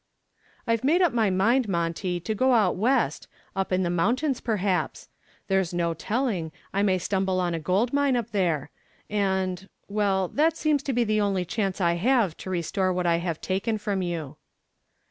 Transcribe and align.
"I've 0.65 0.83
made 0.83 1.03
up 1.03 1.13
my 1.13 1.29
mind, 1.29 1.69
Monty, 1.69 2.19
to 2.21 2.33
go 2.33 2.53
out 2.53 2.75
west, 2.75 3.27
up 3.55 3.71
in 3.71 3.83
the 3.83 3.89
mountains 3.91 4.41
perhaps. 4.41 5.09
There's 5.47 5.75
no 5.75 5.93
telling, 5.93 6.51
I 6.73 6.81
may 6.81 6.97
stumble 6.97 7.39
on 7.39 7.53
a 7.53 7.59
gold 7.59 7.93
mine 7.93 8.15
up 8.17 8.31
there 8.31 8.71
and 9.11 9.69
well, 9.87 10.27
that 10.29 10.57
seems 10.57 10.81
to 10.81 10.93
be 10.93 11.03
the 11.03 11.21
only 11.21 11.45
chance 11.45 11.79
I 11.79 11.97
have 11.97 12.35
to 12.37 12.49
restore 12.49 12.91
what 12.91 13.05
I 13.05 13.17
have 13.17 13.41
taken 13.41 13.77
from 13.77 14.01
you." 14.01 14.37